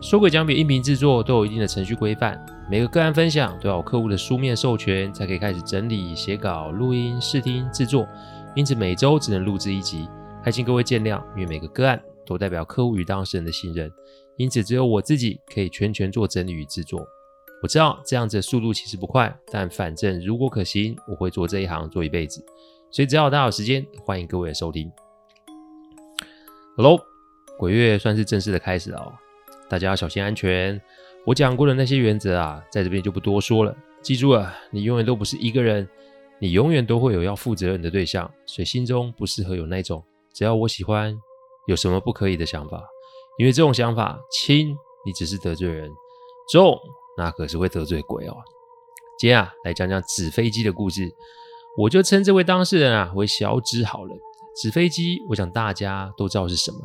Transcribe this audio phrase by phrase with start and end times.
[0.00, 8.06] 说鬼讲鬼音频制作都有一定的程序规范，每个个案分享都要有客户的书面授权，才可以开始整理、写稿、录音、试听、制作，
[8.54, 10.08] 因此每周只能录制一集，
[10.40, 11.20] 还请各位见谅。
[11.34, 13.90] 因为每个个案都代表客户与当事人的信任，
[14.36, 17.04] 因此只有我自己可以全权做整理与制作。
[17.60, 22.40] 我知道这样子的速度其实不快，但反正如果可行，我会做这一行做一辈子。
[22.92, 24.88] 所以只要大家有时间，欢迎各位的收听。
[26.76, 27.00] Hello，
[27.58, 29.12] 鬼月算是正式的开始了。
[29.68, 30.80] 大家要小心安全。
[31.26, 33.76] 我讲过的那些原则啊，在这边就不多说了。
[34.00, 35.86] 记住了，你永远都不是一个人，
[36.38, 38.30] 你永远都会有要负责任的对象。
[38.46, 40.02] 所以心中不适合有那种
[40.32, 41.14] 只要我喜欢，
[41.66, 42.82] 有什么不可以的想法。
[43.38, 44.74] 因为这种想法轻，
[45.04, 45.88] 你只是得罪人；
[46.50, 46.78] 重，
[47.16, 48.36] 那可是会得罪鬼哦。
[49.18, 51.08] 接下啊，来讲讲纸飞机的故事。
[51.76, 54.16] 我就称这位当事人啊为小纸好了。
[54.56, 56.78] 纸飞机，我想大家都知道是什么。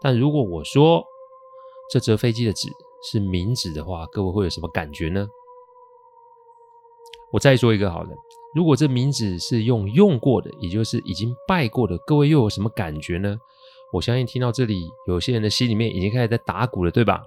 [0.00, 1.04] 但如果我说，
[1.90, 2.68] 这折飞机的纸
[3.02, 5.26] 是冥纸的话，各位会有什么感觉呢？
[7.32, 8.10] 我再说一个好了，
[8.54, 13.36] 如果这冥纸是用用过的，也就是已经拜过的，各位又有什么感觉呢？
[13.92, 17.22] 我相信听到这里，有些人的心里面已经开始在打鼓了，对吧？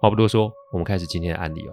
[0.00, 1.72] 话不多说，我们开始今天的案例哦。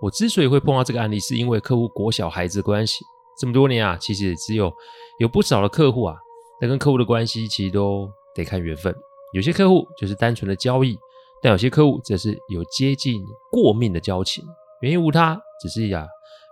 [0.00, 3.04] 我之所以会碰到这个案例，是因为客户国小孩子的关系，
[3.38, 4.72] 这么多年啊，其实只有
[5.18, 6.16] 有不少的客户啊，
[6.60, 8.94] 那跟客户的关系其实都得看缘分。
[9.32, 10.98] 有些客户就是单纯的交易，
[11.42, 14.44] 但有些客户则是有接近过命的交情，
[14.80, 16.06] 原因无他，只是呀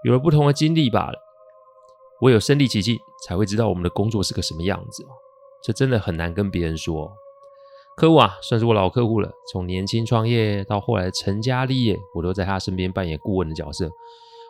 [0.04, 1.18] 有了不同的经历罢了。
[2.20, 5.04] 唯有身历其境，才会知道我们的工作是个什么样子。
[5.62, 7.12] 这真的很难跟别人说。
[7.96, 13.90] 客户啊，算是我老客户了，从年轻创业到后来成家立业，我都在他身边扮演顾问的角色。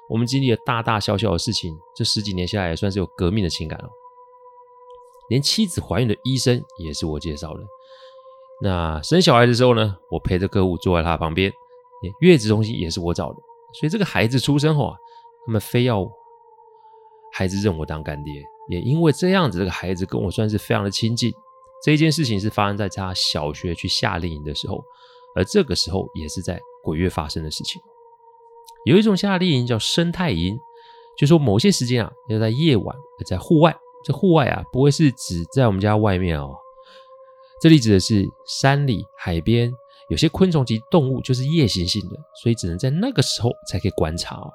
[0.08, 3.88] 我们经历了大大小小的事情，这十几年下来也算是有革命的情感哦。
[5.28, 7.62] 连妻子怀孕的医生也是我介绍的。
[8.62, 11.52] 那生小孩的时候呢，我陪着客户坐在他旁边，
[12.20, 13.36] 月子中心也是我找的，
[13.78, 14.96] 所以这个孩子出生后啊，
[15.46, 16.08] 他们非要
[17.32, 18.32] 孩子认我当干爹，
[18.68, 21.32] 也因为这样子，这个孩子跟我算是非常的亲近。
[21.82, 24.82] 这一件事情是发生在他小学去夏令营的时候，
[25.34, 27.82] 而这个时候也是在鬼月发生的事情。
[28.86, 30.58] 有一种夏令营叫生态营，
[31.18, 36.54] 就说某些时间啊，要在夜晚，在户外，这户外啊，不会是指在我们家外面哦。
[37.64, 39.72] 这里指的是山里、海边，
[40.10, 44.52] 有些昆虫及动物就是夜行性的，所以只能在那个时候才可以观察哦。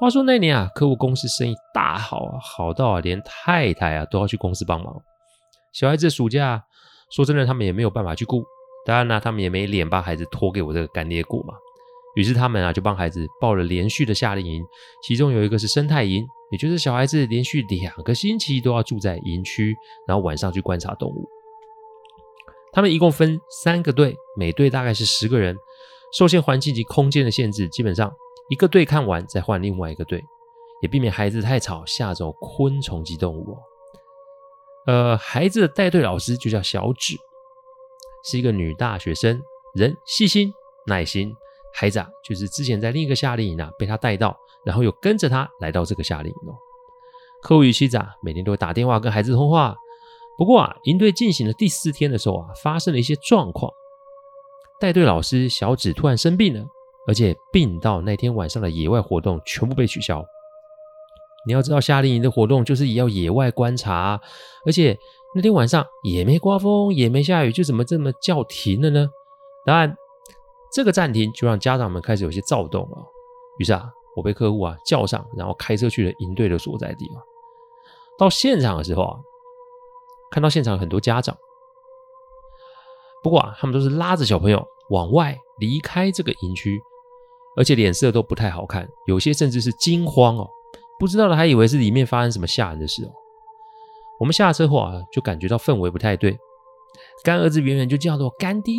[0.00, 4.92] 话说那年啊，客户公司生意大好啊，好到啊，连太太啊都要去公司帮忙。
[5.72, 6.64] 小孩子暑假，
[7.12, 8.42] 说真的，他们也没有办法去顾，
[8.84, 11.54] 当然呢，他们也没脸把孩子托给我这个干爹顾嘛。
[12.16, 14.64] 于是他们啊，就帮孩子报了连续的夏令营，
[15.06, 19.76] 其中有一个是生态营，也就是小孩子连续两个星期都要住在营区，
[20.08, 21.24] 然后晚上去观察动物。
[22.76, 25.56] 他们一共分三个队，每队大概是十个人。
[26.12, 28.14] 受限环境及空间的限制，基本上
[28.50, 30.22] 一个队看完再换另外一个队，
[30.82, 33.56] 也避免孩子太吵吓走昆虫及动物。
[34.86, 37.16] 呃，孩子的带队老师就叫小芷，
[38.26, 39.40] 是一个女大学生，
[39.74, 40.52] 人细心
[40.86, 41.34] 耐心。
[41.72, 44.36] 孩子啊，就是之前在另一个夏令营啊被她带到，
[44.66, 46.54] 然后又跟着她来到这个夏令营哦。
[47.42, 49.74] 客户与妻子啊，每天都会打电话跟孩子通话。
[50.36, 53.72] 不过啊，营队进行的第四天的时候啊，发生了一些状况。
[54.78, 56.62] 带队老师小指突然生病了，
[57.08, 60.22] 而且病到那天晚上的野外活动全部被取消。
[61.46, 64.20] 你要知道，夏令营的活动就是要野外观察，
[64.66, 64.98] 而且
[65.34, 69.08] 那天晚上也没刮风，也没下雨，就怎么这么叫停了呢？
[69.64, 69.96] 当然，
[70.70, 72.98] 这个暂停就让家长们开始有些躁动了。
[73.58, 77.22] 于是啊，我被客户啊叫上，然后开车去了营队的所在地啊。
[78.18, 79.16] 到现场的时候啊。
[80.30, 81.36] 看到现场很多家长，
[83.22, 86.80] 不过啊，他们都是拉着小朋友往外离开这个营区，
[87.56, 90.48] 而且脸色都不太好看，有些甚至是惊慌哦，
[90.98, 93.10] 不知道的还以为是里面发生什么吓人的事哦。
[94.18, 96.36] 我们下车后啊，就感觉到氛围不太对，
[97.22, 98.74] 干儿子远远就叫着我干爹，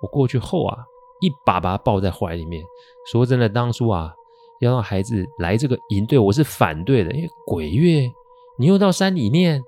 [0.00, 0.76] 我过去后啊，
[1.20, 2.62] 一把把他抱在怀里面。
[3.10, 4.12] 说真的，当初啊，
[4.60, 8.10] 要让孩子来这个营队，我是反对的，因为鬼月
[8.58, 9.62] 你又到山里面。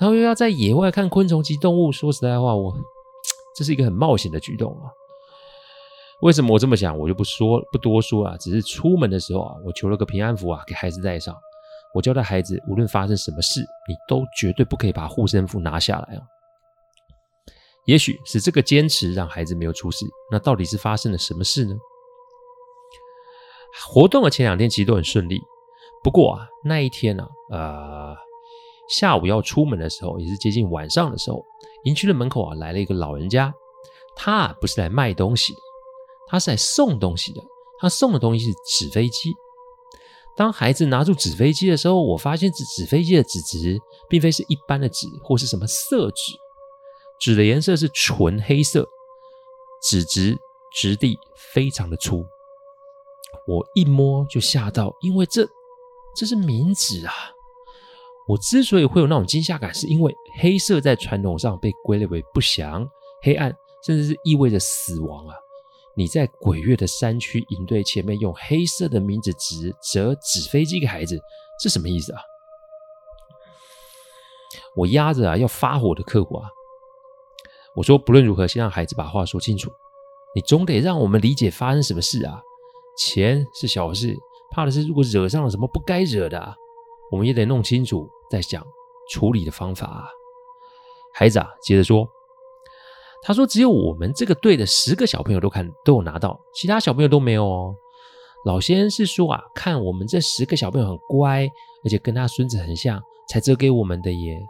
[0.00, 2.74] 然后又要在野外看昆虫及动物，说实在话，我
[3.56, 4.90] 这是一个很冒险的举动啊。
[6.22, 8.36] 为什么我这么想，我就不说不多说啊。
[8.38, 11.34] 只是出门的时候啊，我求了个平安符啊，给孩子带上。
[11.94, 16.22] 我交代孩子，无论发生什么事，你都绝对不可以把护身符拿下来啊。
[17.86, 21.74] 也许是这个坚持让孩子没有出事，那到底是发生了什么事呢？
[23.92, 25.38] 活动的前两天其实都很顺利，
[26.02, 28.16] 不过啊，那一天呢，啊，呃，
[28.88, 31.44] 下午要出门的时候，也是接近晚上的时候，
[31.84, 33.52] 营区的门口啊来了一个老人家，
[34.14, 35.60] 他啊不是来卖东西的，
[36.28, 37.40] 他是来送东西的，
[37.80, 39.32] 他送的东西是纸飞机。
[40.36, 43.78] 当孩子拿住纸飞机的时候，我发现这纸飞机的纸质
[44.08, 46.32] 并非是一般的纸或是什么色纸。
[47.20, 48.84] 纸的颜色是纯黑色，
[49.80, 50.36] 纸质
[50.74, 51.16] 质地
[51.52, 52.24] 非常的粗。
[53.46, 55.46] 我一摸就吓到，因为这
[56.16, 57.14] 这是冥纸啊！
[58.26, 62.88] 我之所以会有那种惊吓感，是因为黑色在传统上被归类为不祥、
[63.22, 63.54] 黑暗，
[63.84, 65.34] 甚至是意味着死亡啊！
[65.96, 71.20] 你在鬼月的山区营队前面用黑色的冥纸纸折纸飞机给孩子，
[71.60, 72.20] 这什么意思啊？
[74.74, 76.48] 我压着啊要发火的客户啊！
[77.76, 79.70] 我说，不论如何，先让孩子把话说清楚。
[80.34, 82.40] 你总得让我们理解发生什么事啊！
[82.96, 84.16] 钱是小事，
[84.50, 86.54] 怕的是如果惹上了什么不该惹的啊，
[87.10, 88.64] 我们也得弄清楚再想
[89.10, 90.04] 处理的方法啊。
[91.14, 92.08] 孩子啊，接着说，
[93.22, 97.74] 他说只有我们这个队的十个小朋友都看都有拿到，其他小朋友都没有哦。
[98.44, 101.48] 老先生是说啊，看我们这十个小朋友很乖，
[101.84, 104.40] 而且跟他孙子很像，才折给我们的耶。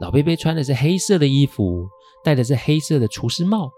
[0.00, 1.88] 老贝贝穿的是黑色的衣服。
[2.24, 3.70] 戴的是黑色的厨师帽，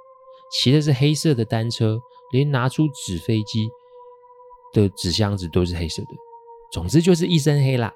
[0.51, 2.01] 骑的是黑色的单车，
[2.33, 3.69] 连拿出纸飞机
[4.73, 6.09] 的纸箱子都是黑色的。
[6.73, 7.93] 总之就是一身黑啦。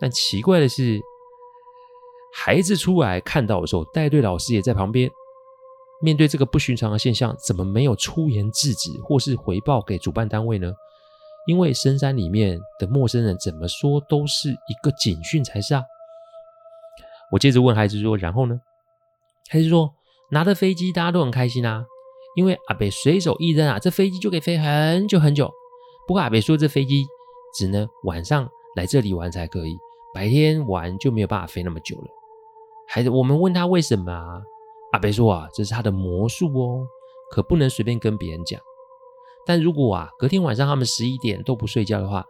[0.00, 1.00] 但奇怪的是，
[2.32, 5.10] 孩子出来看到的时候，带队老师也在旁边。
[6.00, 10.72] 面对这个不寻常的现象，怎么没有出言制止或是回报给主办单位呢？
[11.48, 15.82] 因为深山里面的陌生人怎么说都是一个警讯才是啊。
[17.32, 18.60] 我接着问孩子说：“然后呢？”
[19.50, 19.92] 孩子说
[20.30, 21.84] 拿着飞机，大家都很开心啊，
[22.36, 25.50] 因为阿北随手一扔啊，这飞机就可以飞很久很久。
[26.06, 27.04] 不过阿北说，这飞机
[27.54, 29.78] 只能晚上来这里玩才可以，
[30.14, 32.08] 白天玩就没有办法飞那么久了。
[32.86, 34.42] 孩子，我们问他为什么啊？
[34.92, 36.86] 阿北说啊，这是他的魔术哦，
[37.30, 38.60] 可不能随便跟别人讲。
[39.44, 42.24] 但如果啊，隔天晚上他们十一点都不睡觉的话，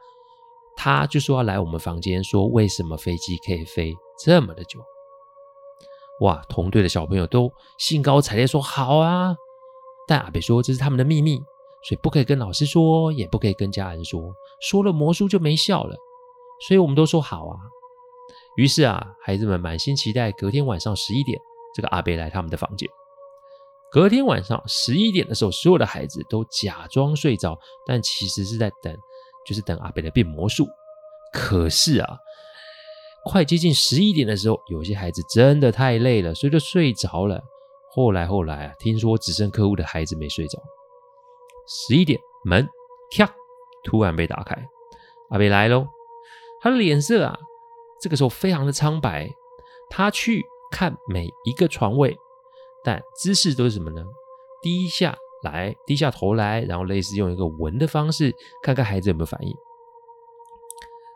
[0.76, 4.80] 他就说要来我们房间，说为什么飞机可以飞这么的久。
[6.20, 6.42] 哇！
[6.48, 9.36] 同队的小朋友都兴高采烈说：“好啊！”
[10.08, 11.40] 但阿北说：“这是他们的秘密，
[11.88, 14.20] 所以不可以跟老师说，也不可以跟家人说，
[14.60, 15.96] 说了魔术就没效了。”
[16.68, 17.56] 所以我们都说好啊。
[18.56, 21.40] 于是啊，孩子们满心期待隔天晚上十一点，
[21.74, 22.86] 这个阿北来他们的房间。
[23.90, 28.94] 隔天晚上十一点的时候，所有的孩子都假装睡着，但其实是在等，
[29.46, 30.66] 就是等阿北来变魔术。
[31.32, 32.18] 可是啊。
[33.24, 37.42] 快接近十一点的时候，有些孩子真的太累了，所以就睡着了。
[37.90, 40.58] 后来后来啊，听说只剩客户的孩子没睡着。
[41.68, 42.66] 十一点，门
[43.14, 43.30] 咔
[43.84, 44.56] 突然被打开，
[45.30, 45.86] 阿北来喽。
[46.60, 47.38] 他的脸色啊，
[48.00, 49.30] 这个时候非常的苍白。
[49.90, 52.16] 他去看每一个床位，
[52.82, 54.02] 但姿势都是什么呢？
[54.60, 59.54] 低下来，低下头来，然后类似用一个闻的方式，看看孩子有没有反应。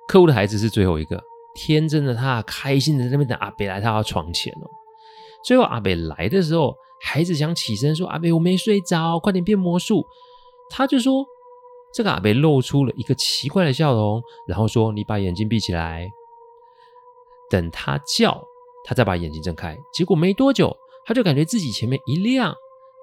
[0.06, 1.22] 客户的孩子是最后一个。
[1.54, 4.70] 天真的他开心的在那边等阿北来他要床前哦。
[5.44, 10.06] 最后阿北来的时候，孩子想起身说：“阿北，我没睡着，快点变魔术。”
[10.74, 11.24] 他就说
[11.92, 16.08] ：“这个阿贝露出了一个奇怪的笑容，然后说：‘你把眼睛闭起来。’
[17.50, 18.42] 等他叫，
[18.84, 19.76] 他再把眼睛睁开。
[19.92, 20.74] 结果没多久，
[21.04, 22.54] 他就感觉自己前面一亮，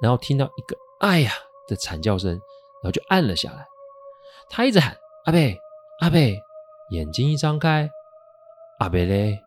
[0.01, 1.31] 然后听到一个‘哎呀’
[1.69, 3.63] 的惨叫声，然后就按了下来。
[4.49, 5.55] 他一直喊：‘阿贝，
[5.99, 6.35] 阿贝！’
[6.89, 7.87] 眼睛一张开。”
[8.79, 9.37] 阿贝嘞，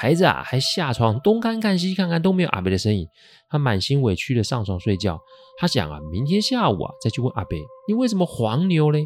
[0.00, 3.08] 孩子啊，还下床东看看西看看都没有阿北的身影，
[3.50, 5.20] 他满心委屈的上床睡觉。
[5.58, 9.04] 他想啊，明天下午啊再去问阿北，你为什么黄牛嘞？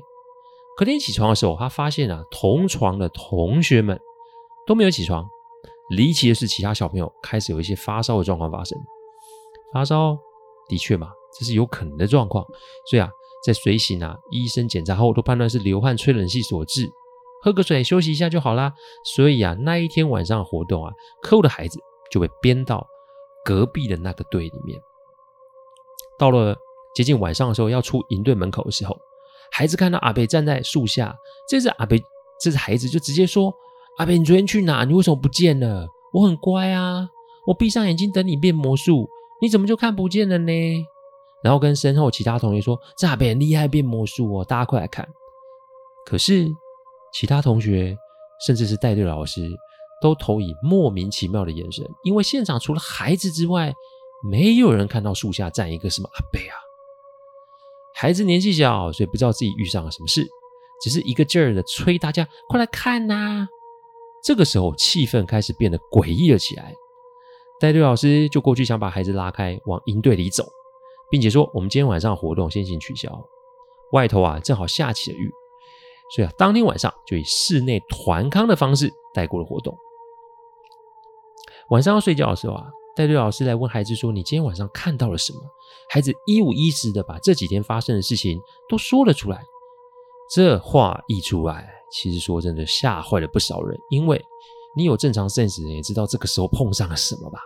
[0.76, 3.98] 隔天起床的时候，他发现啊，同床的同学们
[4.66, 5.26] 都没有起床。
[5.96, 8.78] 离奇的是，其他小朋友开始有一些发烧的状况发生。
[9.72, 10.18] 发烧
[10.68, 11.08] 的确嘛，
[11.38, 12.44] 这是有可能的状况。
[12.90, 13.08] 所以啊，
[13.46, 16.86] 在随行啊，医生检查后都判断是流汗吹冷气所致。
[17.42, 18.72] 喝个水，休息一下就好啦。
[19.16, 21.78] 所以啊，那一天晚上活动啊，客户的孩子
[22.10, 22.86] 就被编到
[23.44, 24.80] 隔壁的那个队里面。
[26.18, 26.56] 到了
[26.94, 28.96] 接近晚上的时候，要出营队门口的时候，
[29.50, 31.16] 孩子看到阿北站在树下，
[31.48, 32.00] 这次阿北，
[32.40, 33.52] 这次孩子就直接说
[33.98, 34.84] ：“阿北，你昨天去哪？
[34.84, 35.86] 你为什么不见了？
[36.12, 37.08] 我很乖啊，
[37.46, 39.08] 我闭上眼睛等你变魔术，
[39.40, 40.52] 你怎么就看不见了呢？”
[41.42, 45.08] 然后跟身后其他同学说：“这阿北很厉害，变魔术哦，大家快来看。”
[46.06, 46.48] 可是
[47.12, 47.96] 其他同学，
[48.46, 49.40] 甚至是带队老师，
[50.00, 53.72] 都投以莫名其妙的眼神，因为现场除了孩子之外，
[54.24, 56.56] 没有人看到树下站一个什么阿伯啊。
[57.94, 60.26] 孩子年纪小，所以不知道自己遇上了什么事，
[60.82, 63.46] 只是一个劲儿的催大家快来看呐。
[64.24, 66.74] 这个时候，气氛开始变得诡异了起来。
[67.60, 70.44] 带队老师就过去想把孩子拉开，往营队里走，
[71.10, 73.10] 并且说：“我们今天晚上活动先行取消。”
[73.92, 75.30] 外头啊，正好下起了雨，
[76.14, 79.76] 所以啊，当天晚上就以室内团康的方式带过了活动。
[81.70, 85.38] 晚上要睡觉的时候啊，带队老师来问孩子说：“你今天晚上看到了什么？”
[85.88, 88.38] 孩子一五一十的把这几天发生的事情
[88.68, 89.42] 都说了出来。
[90.30, 94.22] 这话一出来，其实说真的吓坏了不少人，因为
[94.76, 97.38] 你有正常 sense 的人也知道这个时候碰上了什么吧？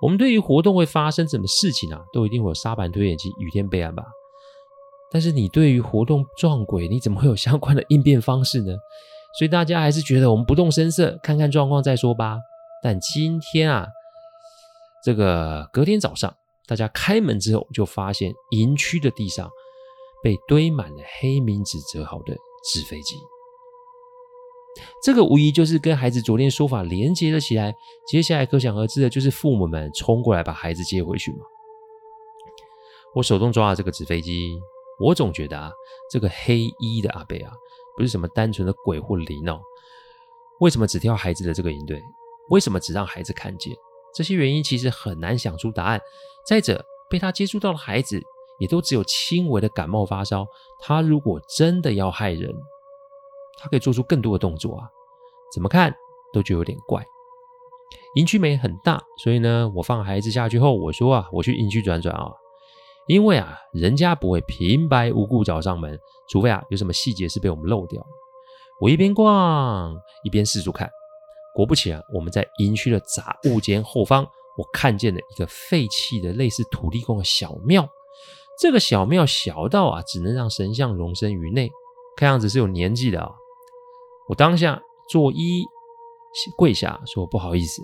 [0.00, 4.02] 我们对于活动会发生什么事情啊，都一定会有沙盘推演及雨天备案吧？
[5.12, 8.72] 但是你对于活动撞鬼，你怎么会有相关的应变方式呢？
[9.38, 12.38] 所以大家还是觉得我们不动声色，看看状况再说吧。
[12.82, 13.86] 但今天啊，
[15.04, 16.34] 这个隔天早上，
[16.66, 19.48] 大家开门之后就发现营区的地上
[20.22, 22.34] 被堆满了黑名纸折好的
[22.72, 23.16] 纸飞机。
[25.02, 27.74] 这个无疑就是跟孩子昨天说法连接了起来。
[28.08, 31.38] 接下来可想而知的就是父母们冲过来把孩子接回去嘛。
[33.14, 34.58] 我手动抓了这个纸飞机，
[35.00, 35.72] 我总觉得啊，
[36.10, 37.52] 这个黑衣的阿伯啊，
[37.96, 39.60] 不是什么单纯的鬼或灵哦。
[40.60, 42.00] 为什么只挑孩子的这个营队？
[42.50, 43.74] 为什么只让孩子看见？
[44.14, 46.00] 这些原因其实很难想出答案。
[46.46, 48.20] 再者，被他接触到的孩子
[48.58, 50.46] 也都只有轻微的感冒发烧。
[50.80, 52.52] 他如果真的要害人，
[53.58, 54.88] 他可以做出更多的动作啊，
[55.54, 55.94] 怎么看
[56.32, 57.02] 都觉得有点怪。
[58.16, 62.30] 营区没很大，所以呢，我放孩子下去后，我说啊，我去营区转转啊，
[63.06, 68.04] 因为啊，人家不会平白无故找上门，除非啊有什么细节是被我们漏掉。
[68.80, 70.88] 我一边逛一边四处看，
[71.54, 74.24] 果不其然，我们在营区的杂物间后方，
[74.56, 77.88] 我看见了一个废弃的类似土地公的小庙。
[78.58, 81.70] 这个小庙小到啊，只能让神像容身于内，
[82.16, 83.30] 看样子是有年纪的啊。
[84.28, 85.64] 我当下作揖
[86.56, 87.82] 跪下说：“不好意思，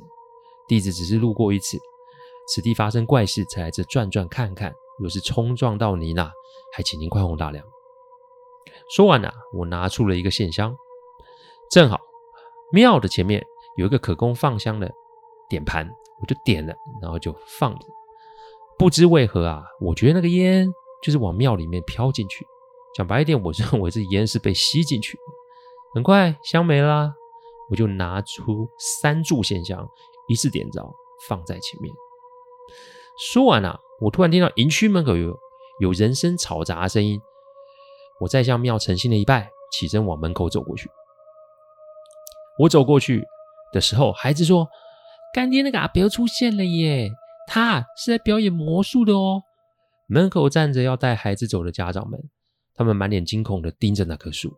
[0.69, 1.79] 弟子只是路过一次，
[2.49, 4.73] 此地发生怪事，才来这转转看看。
[4.99, 6.31] 若是冲撞到您呐，
[6.73, 7.65] 还请您宽宏大量。”
[8.95, 10.77] 说完呐，我拿出了一个线香，
[11.71, 11.99] 正好
[12.73, 13.45] 庙的前面
[13.77, 14.93] 有一个可供放香的
[15.49, 15.89] 点盘，
[16.21, 17.87] 我就点了，然后就放着。
[18.79, 20.69] 不知为何啊，我觉得那个烟
[21.03, 22.47] 就是往庙里面飘进去。
[22.95, 25.23] 讲白一点，我认为这烟是被吸进去的。
[25.95, 27.13] 很快香没了，
[27.71, 29.89] 我就拿出三炷线香，
[30.29, 30.95] 一次点着，
[31.29, 31.95] 放在前面。
[33.19, 35.35] 说完了，我突然听到营区门口有
[35.81, 37.21] 有人声嘈杂的声音。
[38.21, 40.89] 我再向庙诚心的一拜，起身往门口走过去。
[42.61, 43.23] 我走过去
[43.73, 44.67] 的时候，孩子说
[45.35, 47.11] ：“干爹那个阿伯出现了耶，
[47.47, 49.43] 他是来表演魔术的哦。”
[50.09, 52.19] 门口站着要带孩子走的家长们，
[52.75, 54.55] 他们满脸惊恐的盯着那棵树。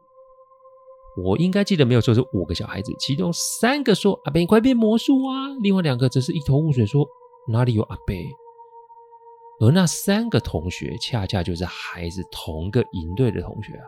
[1.25, 7.05] 我应该记得没有错，是五个小孩子，其中三个说：“阿伯，你快变魔术啊！”另外两个则是一头雾水，说
[7.51, 8.15] ：“哪里有阿伯？”
[9.61, 13.85] 而那三个同学，恰恰就是孩子同个营队的同学啊。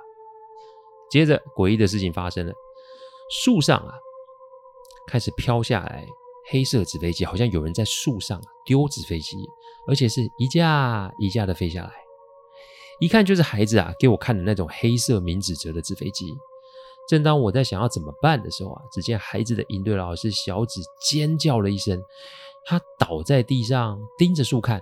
[1.10, 2.52] 接着，诡异的事情发生了，
[3.30, 3.94] 树上啊，
[5.06, 6.06] 开始飘下来
[6.50, 9.36] 黑色纸飞机，好像有人在树上丢纸飞机，
[9.88, 11.92] 而且是一架一架的飞下来，
[13.00, 16.32] 一看就是孩子啊给我看的那种黑色明纸折的纸飞机。
[17.08, 22.00] 正当我在想要怎么办的时候啊，只见孩子的营队老师小紫尖叫了一声，
[22.64, 24.80] 他倒在地上盯着树看，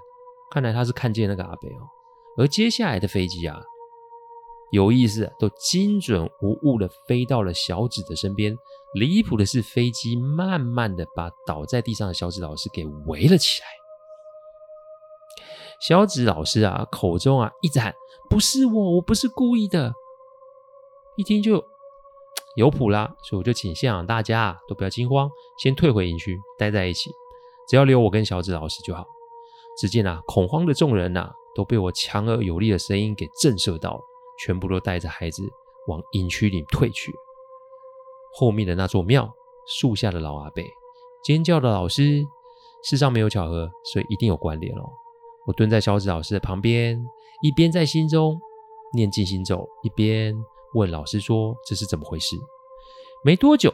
[0.51, 1.89] 看来他是看见那个阿北哦。
[2.37, 3.61] 而接下来的飞机啊，
[4.71, 8.57] 有意思，都精准无误的飞到了小紫的身边。
[8.95, 13.67] 离谱的是，飞机慢慢的把倒在地上的小紫老师给围了起来。
[15.81, 17.95] 小紫老师啊，口中啊一直喊
[18.31, 19.93] ：“不是我，我不是故意的。”
[21.17, 21.65] 一听就。
[22.57, 25.31] 有谱啦，所以我就请现场大家啊都不要惊慌，
[25.63, 27.09] 先退回营区，待在一起，
[27.69, 29.07] 只要留我跟小紫老师就好。
[29.79, 34.01] 只见啊，恐慌的众人呐、啊、都被我强而有力的声音给震慑到，
[34.41, 35.43] 全部都带着孩子
[35.87, 37.13] 往营区里退去。
[38.35, 39.33] 后面的那座庙，
[39.67, 40.63] 树下的老阿伯，
[41.23, 42.25] 尖叫的老师，
[42.83, 44.83] 世上没有巧合，所以一定有关联哦。
[45.47, 47.01] 我蹲在小紫老师的旁边，
[47.43, 48.39] 一边在心中
[48.95, 50.35] 念静心咒，一边。
[50.75, 52.37] 问老师说：“这是怎么回事？”
[53.25, 53.73] 没多久，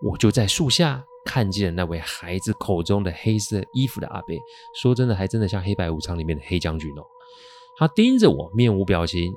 [0.00, 4.36] 我就在树下看见了那位孩子口中的黑色衣服的阿伯，
[4.80, 7.02] 说真的，还真的像《黑白无常》里面的黑将军哦。
[7.76, 9.32] 他盯着我，面无表情。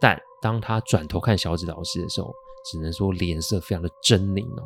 [0.00, 2.32] 但当他转头看小紫老师的时候，
[2.70, 4.64] 只能说脸色非常的狰狞哦。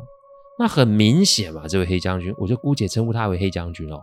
[0.57, 4.01] 那很明显嘛，这位黑将军，我就姑且称呼他为黑将军哦。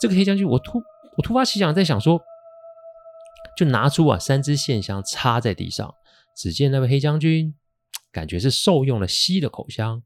[0.00, 0.78] 这个黑将军，我突
[1.16, 2.20] 我突发奇想，在想说，
[3.56, 5.94] 就拿出啊三支线香插在地上。
[6.36, 7.54] 只见那位黑将军，
[8.12, 10.02] 感觉是受用了，吸的口香。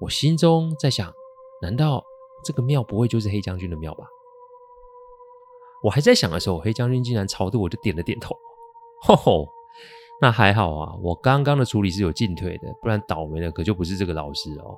[0.00, 1.12] 我心中在想，
[1.62, 2.04] 难道
[2.44, 4.04] 这个庙不会就是黑将军的庙吧？
[5.82, 8.34] 我还在想的时候，黑将军竟然朝着我就点了点头。
[9.02, 9.48] 吼吼，
[10.20, 14.76] 那还好啊，我刚刚的处理是有进退的，不然倒霉的可就不是这个老师哦。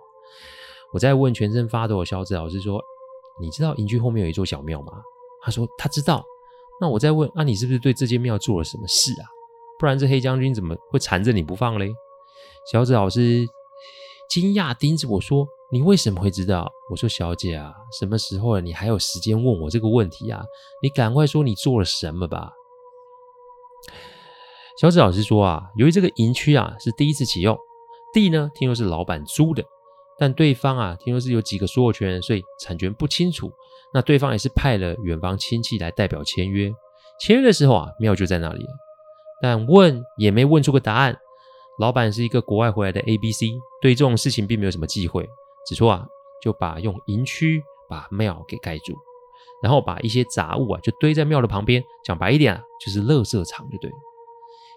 [0.92, 2.82] 我在问全身发抖的小紫老师说
[3.40, 4.92] ：“你知道营区后面有一座小庙吗？”
[5.42, 6.24] 他说：“他知道。”
[6.80, 9.26] 那我再问：“啊，你是不是对这间庙做了什么事啊？
[9.78, 11.92] 不然这黑将军怎么会缠着你不放嘞？”
[12.70, 13.46] 小紫老师。
[14.28, 20.42] 惊讶盯着我说：“你为什么会知道？”我说：“小姐啊，什么时候了，你还有时间问我这个问题啊？
[20.82, 22.52] 你赶快说你做了什么吧。”
[24.80, 27.56] 小紫老师说：“啊，由于这个营区啊是第一次启用，
[28.12, 29.64] 地呢听说是老板租的，
[30.18, 33.50] 但对方啊听说是有几个所有权人，所以产权不清楚。
[33.94, 36.70] 那对方也是派了远房亲戚来代表签约。
[37.20, 38.66] 签约的时候啊，庙就在那里，
[39.40, 41.16] 但问也没问出个答案。”
[41.78, 43.46] 老板是一个国外回来的 A B C，
[43.80, 45.28] 对这种事情并没有什么忌讳，
[45.66, 46.06] 只说啊，
[46.42, 48.94] 就把用营区把庙给盖住，
[49.62, 53.96] 然后把一些杂物啊就堆在庙的旁边，讲白一点啊，就是垃圾场就对了。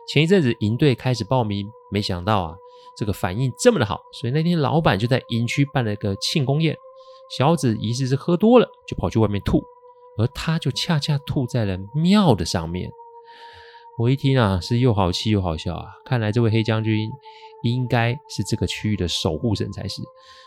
[0.07, 2.55] 前一阵子营队开始报名，没想到啊，
[2.97, 6.75] 这个反应这么的好，所以那天老板就在营区办了个庆功宴。
[7.37, 9.63] 小紫疑似是喝多了，就跑去外面吐，
[10.17, 12.91] 而他就恰恰吐在了庙的上面。
[13.99, 15.87] 我一听啊，是又好气又好笑啊！
[16.05, 17.11] 看来这位黑将军
[17.63, 20.01] 应该是这个区域的守护神才是。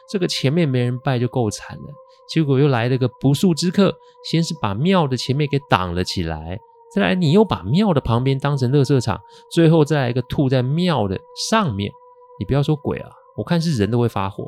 [0.09, 1.85] 这个前面没人拜就够惨了，
[2.31, 6.59] 结果又来了个不速之客，先是把庙的前面给挡了起来，
[6.95, 11.93] 再来你又把庙的旁边当成垃圾场，最后再来一个吐在庙的上面。
[12.39, 14.43] 你不要说鬼啊，我看是人都会发火。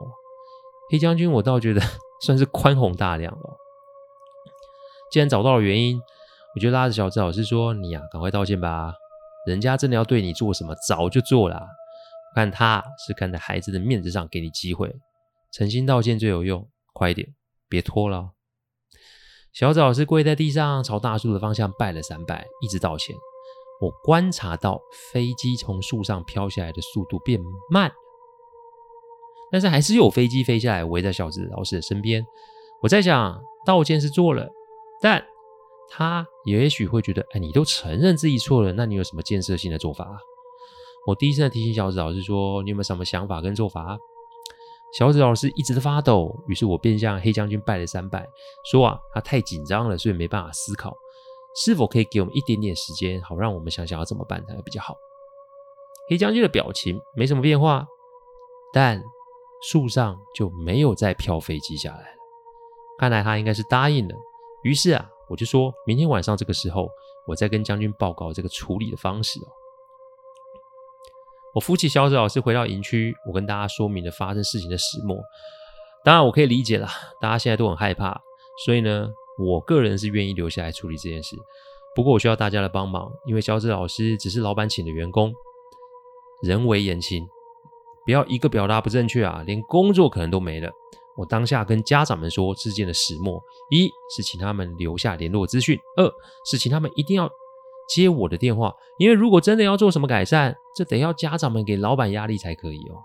[0.90, 1.82] 黑将军，我倒觉得
[2.24, 3.58] 算是宽宏大量了。
[5.12, 6.00] 既然找到了原因。
[6.54, 8.94] 我就拉着小紫老师说：“你呀、啊，赶快道歉吧！
[9.46, 11.56] 人家真的要对你做什么，早就做了。
[11.56, 14.94] 我看他是看在孩子的面子上给你机会，
[15.52, 16.68] 诚心道歉最有用。
[16.92, 17.34] 快一点，
[17.68, 18.30] 别拖了。”
[19.52, 23.16] 小紫老师跪在地上，朝大树的方向拜了三拜，一直道歉。
[23.80, 24.80] 我观察到
[25.12, 27.90] 飞机从树上飘下来的速度变慢，
[29.50, 32.24] 但是还是有飞机飞下来，围在小紫老师的身边。
[32.80, 34.48] 我在想，道歉是做了，
[35.00, 35.24] 但……
[35.88, 40.18] 他也许会觉得，哎，你都承认自己错了，那你有什么建设性的做法啊？
[41.06, 43.98] 我低声的提醒小紫老师说：“你有没有什么想法跟做法啊？”
[44.98, 48.26] 小紫老师一直在发抖，于是我便向黑将军拜了三拜，
[48.70, 50.96] 说：“啊，他太紧张了，所以没办法思考，
[51.64, 54.94] 是否可以给我们一点点时间，好让我们想想要怎么办才比较好？”
[56.08, 57.86] 黑将军的表情没什么变化，
[58.72, 59.02] 但
[59.70, 62.18] 树上就没有再飘飞机下来了，
[62.98, 64.14] 看来他应该是答应了。
[64.62, 65.10] 于是啊。
[65.28, 66.88] 我就说明天晚上这个时候，
[67.26, 69.48] 我再跟将军报告这个处理的方式哦。
[71.54, 75.16] 我扶起小紫老师回到营区，我跟大家说明了发生事情的始末。
[76.04, 78.20] 当然，我可以理解啦，大家现在都很害怕，
[78.66, 79.08] 所以呢，
[79.38, 81.36] 我个人是愿意留下来处理这件事。
[81.94, 85.32] 不过，我需要大家的帮忙，因为小紫老师只是老板请的员工，
[86.42, 87.24] 人微言轻，
[88.04, 90.70] 不要一个表达不正确啊，连工作可能都没了。
[91.16, 96.12] 我当下跟家长们说事件的始末：一是请他们留下联络资讯；二
[96.44, 97.30] 是请他们一定要
[97.88, 102.98] 接我的电话，因为如果真的要做什么改善，这得要家长们给老板压力才可以哦。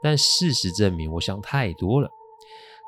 [0.00, 2.08] 但事实证明，我想太多了。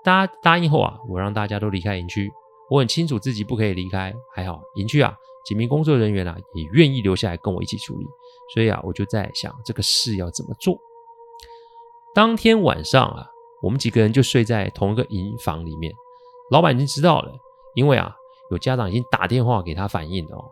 [0.04, 2.30] 大家答应后啊，我让大家都离开营区。
[2.70, 8.06] 我很清楚自己不可以离开，还好营区啊几名工作人员啊也愿意留下来跟我一起处理。
[8.54, 10.78] 所以啊，我就在想这个事要怎么做。
[12.14, 13.26] 当天晚上啊。
[13.60, 15.92] 我们几个人就睡在同一个营房里面。
[16.50, 17.32] 老板已经知道了，
[17.74, 18.14] 因为啊，
[18.50, 20.44] 有家长已经打电话给他反映了哦。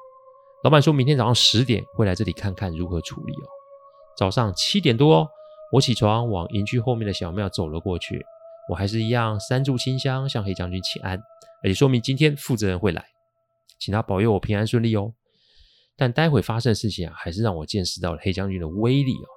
[0.64, 3.47] 老板说明天早上十点会来这里看看如何处理哦。
[4.19, 5.29] 早上七点多，
[5.73, 8.25] 我起床往营区后面的小庙走了过去。
[8.69, 11.16] 我还是一样三炷清香向黑将军请安，
[11.62, 13.05] 而且说明今天负责人会来，
[13.79, 15.12] 请他保佑我平安顺利哦。
[15.97, 19.29] 但待会发生的事情啊，还是让我见识到了黑将军的威力哦。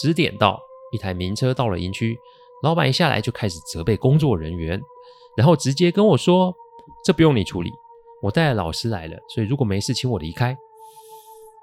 [0.00, 0.60] 十点到。
[0.94, 2.18] 一台名车到了营区，
[2.62, 4.80] 老板一下来就开始责备工作人员，
[5.36, 6.54] 然后直接跟我说
[7.04, 7.70] ：“这不用你处理，
[8.22, 10.56] 我带了老师来了，所以如果没事，请我离开。”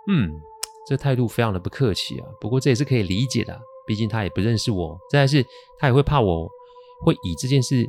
[0.07, 0.41] 嗯，
[0.87, 2.27] 这态度非常的不客气啊。
[2.39, 4.97] 不过这也是可以理解的，毕竟他也不认识我。
[5.09, 5.45] 再来是，
[5.77, 6.49] 他也会怕我
[7.05, 7.87] 会以这件事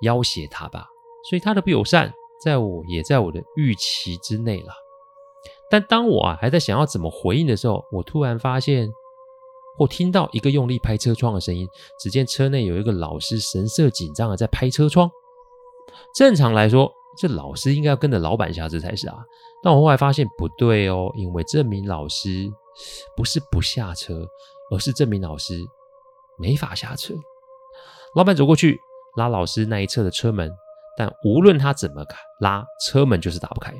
[0.00, 0.86] 要挟他吧，
[1.28, 4.72] 所以他的不友善，在我也在我的预期之内了。
[5.70, 8.88] 但当我啊还在想要怎么回应的时候，我突然发现
[9.80, 11.66] 或听到一个用力拍车窗的声音。
[11.98, 15.10] 只见车内有一个老师神色紧张的在拍车窗。
[16.14, 19.16] 正常来说，这老师应该要跟着老板下车才是啊。
[19.62, 22.52] 但我后来发现不对哦，因为这名老师
[23.16, 24.28] 不是不下车，
[24.70, 25.54] 而是这名老师
[26.38, 27.14] 没法下车。
[28.14, 28.78] 老板走过去
[29.16, 30.52] 拉老师那一侧的车门，
[30.94, 32.04] 但无论他怎么
[32.40, 33.74] 拉，车门就是打不开。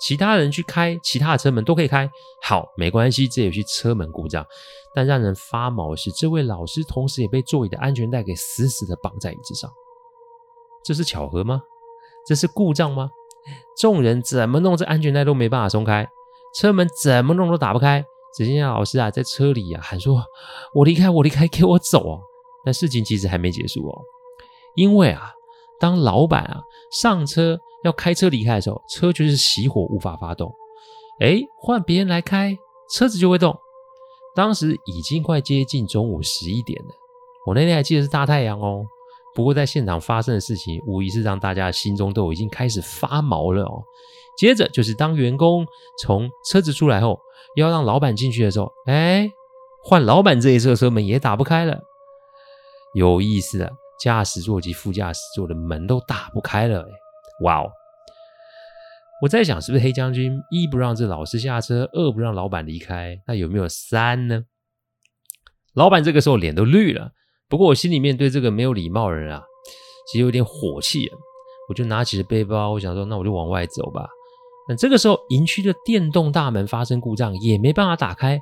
[0.00, 2.10] 其他人去开其他的车门都可以开，
[2.42, 4.44] 好，没关系，这也是车门故障。
[4.94, 9.70] 但让人发毛的是，这位老师同时也被座椅的安全带给死死的绑在椅子上。
[10.82, 11.62] 这是巧合吗？
[12.26, 13.10] 这是故障吗？
[13.78, 16.08] 众人怎么弄这安全带都没办法松开，
[16.54, 18.04] 车门怎么弄都打不开。
[18.34, 20.22] 只见老师啊，在车里啊喊说
[20.72, 22.20] ：“我离开，我离开，给我走啊！”
[22.64, 24.02] 但事情其实还没结束哦，
[24.76, 25.32] 因为啊，
[25.80, 30.52] 当老板啊上车要开车离开的时候，车就是熄火，无法发动。
[31.20, 32.56] 哎，换别人来开，
[32.92, 33.56] 车子就会动。
[34.34, 36.90] 当时已经快接近中午十一点了，
[37.46, 38.84] 我那天还记得是大太阳哦。
[39.34, 43.82] 不过，在现场发生的事情，无疑是让大家心中都已经开始发毛了哦。
[44.36, 45.66] 接着就是当员工
[46.02, 47.18] 从车子出来后，
[47.56, 49.30] 要让老板进去的时候，哎，
[49.84, 51.78] 换老板这一侧车门也打不开了。
[52.94, 56.80] 有意思了，驾驶座及副驾驶座的门都打不开了。
[56.80, 56.88] 哎，
[57.40, 57.70] 哇哦！
[59.22, 64.44] 我在想，是不是黑将军一不让这老师下车，二不让老板离开，那有没有三呢？
[65.74, 67.12] 老板这个时候脸都绿了。
[67.48, 69.42] 不过我心里面对这个没有礼貌的人啊，
[70.10, 71.16] 其实有点火气啊。
[71.68, 74.08] 我就拿起了背包，我想说，那我就往外走吧。
[74.66, 78.40] 但这个时候，营区的电动大门发生故障，也没办法打开。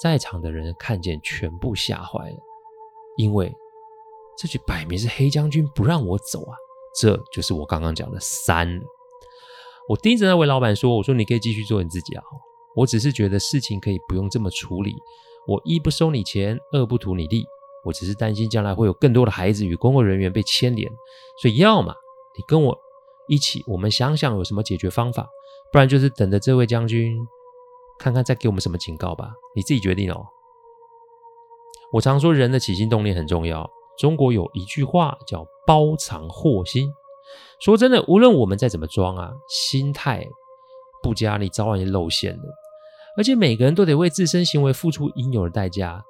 [0.00, 2.36] 在场的人看见，全部吓坏了，
[3.16, 3.52] 因为
[4.36, 6.54] 这就摆明是黑将军不让我走啊！
[6.94, 8.80] 这就是我刚刚讲的三。
[9.88, 12.22] 我盯着那位老板说：“我说你可以继续做你自己啊，
[12.76, 14.94] 我只是觉得事情可以不用这么处理。
[15.46, 17.44] 我一不收你钱，二不图你利。”
[17.84, 20.88] 我只是担心将来会有更多的孩子与工作人员被牵连，
[21.40, 21.92] 所以要么
[22.38, 22.78] 你跟我
[23.26, 25.28] 一起，我们想想有什么解决方法，
[25.72, 27.18] 不然就是等着这位将军
[27.98, 29.32] 看看再给我们什么警告吧。
[29.56, 30.24] 你自己决定哦。
[31.94, 36.92] 我常说人的起心动念很重要，中国有一句话叫“包藏祸心”。
[37.60, 40.26] 说真的，无论我们再怎么装啊，心态
[41.02, 42.42] 不佳，你早晚也露馅的。
[43.16, 46.02] 而且每个人都得为自身行为付出应有的代价。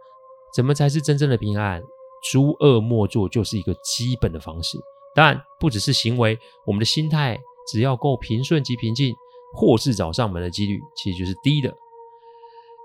[0.54, 1.82] 怎么才是真正的平安？
[2.30, 4.78] 诸恶莫作就是一个基本的方式。
[5.14, 7.38] 但不只是行为，我们的心态
[7.70, 9.14] 只要够平顺及平静，
[9.54, 11.74] 祸事找上门的几率其实就是低的。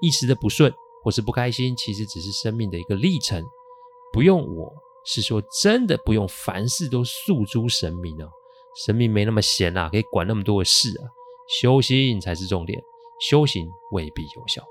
[0.02, 3.44] 一时的不顺或是不开心，其实只是生命的一个历程。
[4.12, 4.74] 不用我
[5.08, 8.30] 是说真的，不用凡事都诉诸神明哦。
[8.86, 11.08] 神明没那么闲啊，可以管那么多的事啊。
[11.62, 12.78] 修心才是重点，
[13.22, 14.62] 修行未必有效。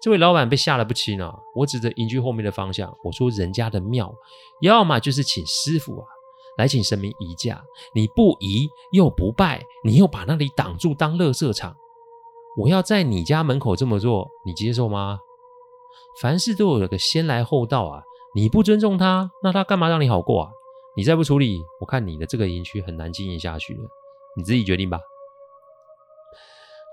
[0.00, 1.32] 这位老板被吓得不轻啊！
[1.54, 4.12] 我指着营区后面的方向，我说：“人家的庙，
[4.60, 6.06] 要么就是请师傅啊，
[6.56, 7.62] 来请神明移驾。
[7.94, 11.76] 你不移又不拜，你又把那里挡住当垃圾场。
[12.56, 15.20] 我要在你家门口这么做，你接受吗？
[16.20, 18.02] 凡事都有个先来后到啊！
[18.34, 20.50] 你不尊重他，那他干嘛让你好过啊？
[20.96, 23.80] 你再不处理，我看你的这个营区很难经营下去了。
[24.36, 25.00] 你自己决定吧。”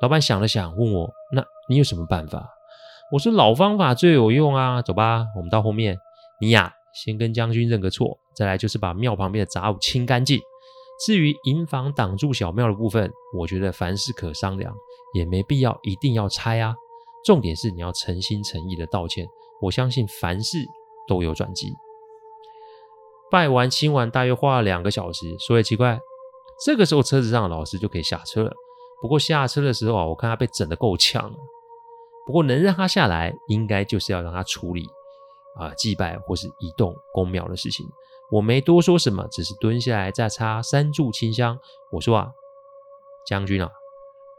[0.02, 2.50] 老板想了想，问我：“那你有什么办法？”
[3.12, 5.98] 我说老方法最有用啊，走吧，我们到后面。
[6.42, 10.40] 你呀，先跟将军认个错，再来就是把庙旁边的杂物清干净。
[11.06, 14.74] 至于营房挡住小庙的部分，我觉得凡事可商量，
[15.14, 16.74] 也没必要一定要拆啊。
[17.26, 19.26] 重点是你要诚心诚意的道歉，
[19.62, 20.58] 我相信凡事
[21.08, 21.74] 都有转机。
[23.32, 25.36] 拜完清完，大约花了两个小时。
[25.40, 26.00] 所以奇怪，
[26.64, 28.54] 这个时候车子上的老师就可以下车了。
[29.02, 31.36] 不过下车的时候啊，我看他被整的够呛了。
[32.26, 34.88] 不过能让他下来，应该就是要让他处理
[35.60, 37.86] 啊祭拜或是移动宫庙的事情。
[38.32, 41.60] 我没多说什么，只是蹲下来再插三炷清香。
[41.92, 42.32] 我说啊，
[43.28, 43.70] 将军啊，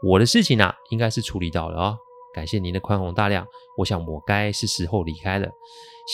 [0.01, 1.97] 我的事情啊，应该是处理到了啊、哦。
[2.37, 3.47] 感谢您的宽宏大量，
[3.79, 5.49] 我想我该是时候离开了。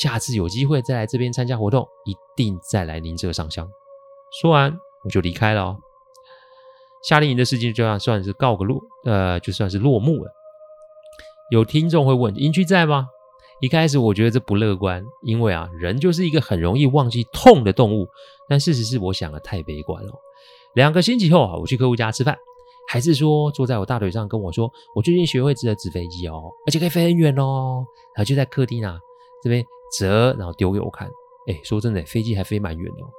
[0.02, 3.70] 下次有机会再来这边参加活动，一定再来您这上香。
[4.42, 5.78] 说完我就离开了哦。
[7.04, 10.32] 夏令营的事情就算算是告个落，呃，就算是落幕了。
[11.52, 13.10] 有听众会问：营区在吗？
[13.60, 18.08] 一开始我觉得这不乐观，因为啊，人就是一个很容易忘记痛的动物。
[18.48, 20.14] 但事实是，我想的太悲观了。
[20.74, 22.38] 两个星期后啊，我去客户家吃饭，
[22.94, 29.00] 还是说坐在我大腿上跟我说：“我最近学会折纸飞机哦，而且可以飞很远哦。”然后就在客厅啊，
[29.42, 29.66] 这边
[29.98, 31.10] 折，然后丢给我看。
[31.48, 33.10] 哎，说真的，飞机还飞蛮远哦。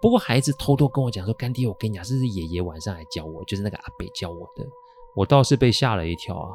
[0.00, 4.64] 不过孩子偷偷跟我讲说：“干爹，我跟你讲，这是爷爷晚上来教我，就是那个阿北教我的。”
[5.16, 6.54] 我倒是被吓了一跳啊！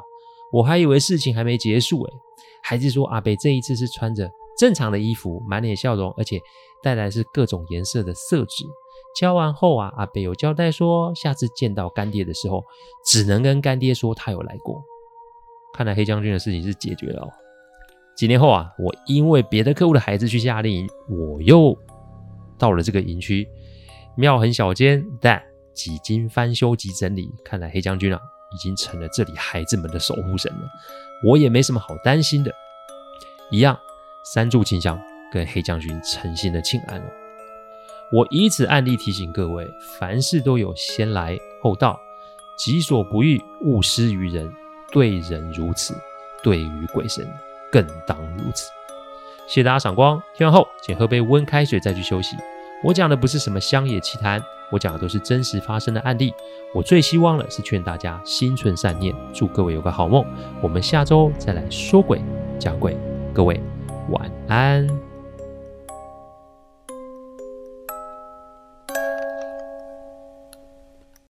[0.50, 2.14] 我还以为事情还没结束哎。
[2.62, 6.40] 孩子说：“阿北这一次是穿着正常的衣服，满脸笑容，而且
[6.82, 8.64] 带来是各种颜色的色纸。”
[9.18, 12.62] 交完后啊，阿北有交代说，下次见到干爹的时候，
[13.06, 14.82] 只能跟干爹说他有来过。
[15.72, 17.28] 看来黑将军的事情是解决了哦。
[18.14, 21.76] 几年后啊，我因为别的客户的孩子去夏令营，我又
[22.58, 23.48] 到了这个营区，
[24.16, 25.42] 庙很小间，但
[25.74, 28.20] 几经翻修及整理，看来黑将军啊，
[28.54, 30.60] 已经成了这里孩子们的守护神了。
[31.26, 32.52] 我也没什么好担心的，
[33.50, 33.78] 一样
[34.34, 35.00] 三炷清香，
[35.32, 37.25] 跟黑将军诚心的请安了。
[38.12, 41.98] 我以此案例提醒各位，凡事都有先来后到，
[42.56, 44.52] 己所不欲，勿施于人。
[44.92, 45.94] 对人如此，
[46.42, 47.28] 对于鬼神。
[47.72, 48.70] 更当如此。
[49.48, 52.36] 谢谢大家赏光，听完后请喝杯温开水再去休息。
[52.84, 54.40] 我讲的不是什么乡野奇谈，
[54.70, 56.32] 我讲的都是真实发生的案例。
[56.72, 60.24] 我最希望的是劝大家心存善念，祝各位有个好梦。
[60.62, 62.22] 我们下周再来说鬼
[62.58, 62.96] 讲鬼，
[63.34, 63.60] 各位
[64.10, 65.05] 晚安。